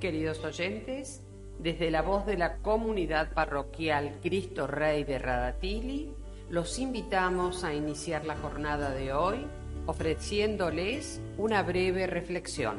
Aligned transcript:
Queridos 0.00 0.44
oyentes, 0.44 1.22
desde 1.58 1.90
la 1.90 2.02
voz 2.02 2.26
de 2.26 2.36
la 2.36 2.58
comunidad 2.58 3.32
parroquial 3.32 4.18
Cristo 4.22 4.66
Rey 4.66 5.04
de 5.04 5.18
Radatili, 5.18 6.14
los 6.50 6.78
invitamos 6.78 7.64
a 7.64 7.72
iniciar 7.72 8.26
la 8.26 8.36
jornada 8.36 8.90
de 8.90 9.14
hoy 9.14 9.46
ofreciéndoles 9.86 11.22
una 11.38 11.62
breve 11.62 12.06
reflexión. 12.06 12.78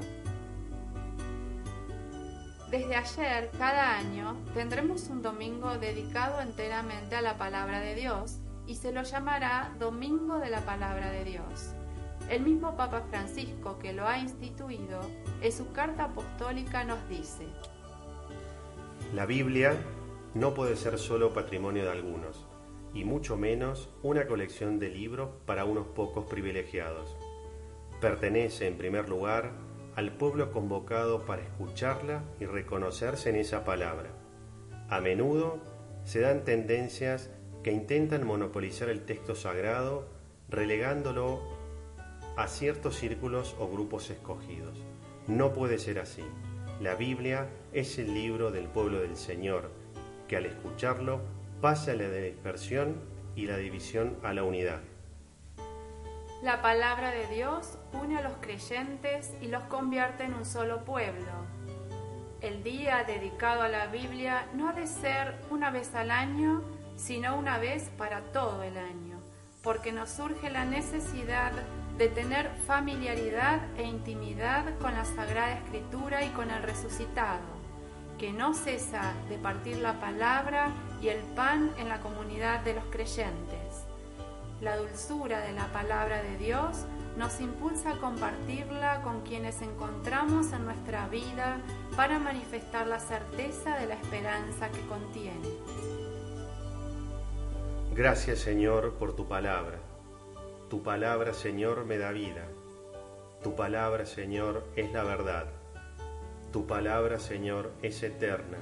Desde 2.70 2.96
ayer, 2.96 3.50
cada 3.58 3.98
año, 3.98 4.38
tendremos 4.54 5.08
un 5.08 5.24
domingo 5.24 5.78
dedicado 5.80 6.42
enteramente 6.42 7.16
a 7.16 7.22
la 7.22 7.38
palabra 7.38 7.80
de 7.80 7.96
Dios 7.96 8.38
y 8.68 8.76
se 8.76 8.92
lo 8.92 9.02
llamará 9.02 9.74
Domingo 9.80 10.38
de 10.38 10.50
la 10.50 10.62
Palabra 10.62 11.10
de 11.10 11.24
Dios. 11.24 11.74
El 12.30 12.42
mismo 12.42 12.76
Papa 12.76 13.04
Francisco 13.10 13.80
que 13.80 13.94
lo 13.94 14.06
ha 14.06 14.20
instituido, 14.20 15.00
en 15.42 15.52
su 15.52 15.72
carta 15.72 16.06
apostólica 16.06 16.84
nos 16.84 17.08
dice, 17.08 17.48
La 19.14 19.26
Biblia 19.26 19.78
no 20.34 20.54
puede 20.54 20.76
ser 20.76 20.98
solo 20.98 21.34
patrimonio 21.34 21.86
de 21.86 21.92
algunos, 21.92 22.46
y 22.94 23.06
mucho 23.06 23.38
menos 23.38 23.90
una 24.04 24.28
colección 24.28 24.78
de 24.78 24.90
libros 24.90 25.30
para 25.46 25.64
unos 25.64 25.88
pocos 25.88 26.26
privilegiados. 26.26 27.16
Pertenece, 28.02 28.68
en 28.68 28.78
primer 28.78 29.08
lugar, 29.08 29.54
al 29.96 30.12
pueblo 30.12 30.52
convocado 30.52 31.26
para 31.26 31.44
escucharla 31.44 32.24
y 32.42 32.46
reconocerse 32.46 33.30
en 33.30 33.38
esa 33.38 33.64
palabra. 33.64 34.10
A 34.90 35.00
menudo 35.00 35.60
se 36.04 36.20
dan 36.20 36.44
tendencias 36.44 37.32
que 37.64 37.72
intentan 37.72 38.28
monopolizar 38.28 38.90
el 38.90 39.06
texto 39.06 39.34
sagrado, 39.34 40.10
relegándolo 40.50 41.57
a 42.38 42.48
ciertos 42.48 42.96
círculos 42.96 43.56
o 43.60 43.68
grupos 43.68 44.10
escogidos. 44.10 44.78
No 45.28 45.54
puede 45.54 45.80
ser 45.80 46.00
así. 46.00 46.24
La 46.80 46.96
Biblia 46.96 47.50
es 47.74 47.98
el 47.98 48.14
libro 48.14 48.52
del 48.52 48.68
pueblo 48.68 49.00
del 49.00 49.18
Señor, 49.18 49.72
que 50.28 50.38
al 50.38 50.46
escucharlo 50.46 51.22
pasa 51.60 51.94
la 51.96 52.10
dispersión 52.10 53.02
y 53.36 53.48
la 53.48 53.58
división 53.58 54.18
a 54.24 54.34
la 54.34 54.44
unidad. 54.44 54.82
La 56.44 56.62
palabra 56.62 57.10
de 57.12 57.26
Dios 57.28 57.80
une 57.94 58.18
a 58.18 58.22
los 58.22 58.34
creyentes 58.40 59.34
y 59.42 59.48
los 59.48 59.64
convierte 59.64 60.24
en 60.24 60.36
un 60.36 60.46
solo 60.46 60.86
pueblo. 60.86 61.32
El 62.42 62.64
día 62.64 63.04
dedicado 63.04 63.64
a 63.64 63.70
la 63.70 63.88
Biblia 63.88 64.48
no 64.54 64.70
ha 64.70 64.74
de 64.74 64.86
ser 64.86 65.34
una 65.50 65.72
vez 65.72 65.96
al 65.96 66.12
año, 66.12 66.62
sino 66.96 67.36
una 67.36 67.58
vez 67.58 67.90
para 67.98 68.22
todo 68.32 68.62
el 68.62 68.78
año, 68.78 69.20
porque 69.64 69.92
nos 69.92 70.10
surge 70.10 70.50
la 70.50 70.66
necesidad 70.66 71.52
de 71.98 72.10
tener 72.10 72.50
familiaridad 72.68 73.60
e 73.78 73.84
intimidad 73.84 74.78
con 74.80 74.94
la 74.94 75.06
Sagrada 75.06 75.54
Escritura 75.54 76.24
y 76.24 76.30
con 76.30 76.52
el 76.52 76.62
resucitado, 76.62 77.46
que 78.18 78.32
no 78.32 78.54
cesa 78.54 79.14
de 79.30 79.38
partir 79.38 79.78
la 79.78 80.00
palabra 80.00 80.70
y 81.02 81.10
el 81.10 81.22
pan 81.36 81.72
en 81.78 81.90
la 81.90 82.00
comunidad 82.02 82.62
de 82.62 82.76
los 82.76 82.86
creyentes. 82.86 83.86
La 84.62 84.78
dulzura 84.78 85.42
de 85.42 85.54
la 85.54 85.68
palabra 85.68 86.22
de 86.22 86.38
Dios 86.38 86.86
nos 87.18 87.42
impulsa 87.42 87.94
a 87.94 87.98
compartirla 87.98 89.02
con 89.02 89.22
quienes 89.22 89.62
encontramos 89.62 90.54
en 90.54 90.66
nuestra 90.66 91.08
vida 91.08 91.58
para 91.96 92.20
manifestar 92.20 92.88
la 92.88 93.00
certeza 93.00 93.76
de 93.78 93.88
la 93.88 93.96
esperanza 93.96 94.70
que 94.70 94.82
contiene. 94.88 95.48
Gracias 97.98 98.40
Señor 98.40 98.94
por 98.94 99.16
tu 99.16 99.28
palabra 99.28 99.80
tu 100.70 100.84
palabra, 100.84 101.34
Señor, 101.34 101.86
me 101.86 101.98
da 101.98 102.12
vida. 102.12 102.46
Tu 103.42 103.56
palabra, 103.56 104.06
Señor, 104.06 104.66
es 104.76 104.92
la 104.92 105.06
verdad. 105.06 105.46
Tu 106.52 106.68
palabra, 106.68 107.20
Señor, 107.20 107.72
es 107.82 108.04
eterna. 108.04 108.58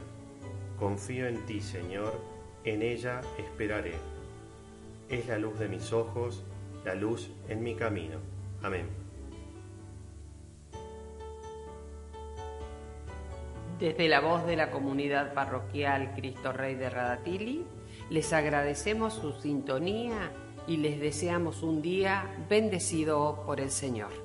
Confío 0.78 1.26
en 1.26 1.44
ti, 1.48 1.62
Señor, 1.62 2.14
en 2.64 2.84
ella 2.84 3.22
esperaré. 3.40 3.96
Es 5.10 5.28
la 5.28 5.40
luz 5.40 5.58
de 5.58 5.68
mis 5.68 5.92
ojos, 5.94 6.44
la 6.84 6.94
luz 6.94 7.32
en 7.50 7.64
mi 7.64 7.74
camino. 7.74 8.20
Amén. 8.62 8.86
Desde 13.80 14.08
la 14.08 14.20
voz 14.20 14.46
de 14.46 14.58
la 14.58 14.70
comunidad 14.70 15.34
parroquial 15.34 16.14
Cristo 16.14 16.54
Rey 16.54 16.76
de 16.76 16.90
Radatili, 16.92 17.66
les 18.10 18.34
agradecemos 18.34 19.14
su 19.14 19.34
sintonía 19.34 20.32
y 20.68 20.78
les 20.78 21.00
deseamos 21.00 21.64
un 21.64 21.82
día 21.82 22.46
bendecido 22.50 23.44
por 23.46 23.60
el 23.60 23.72
Señor. 23.72 24.25